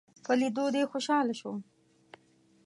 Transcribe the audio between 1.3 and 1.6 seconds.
شوم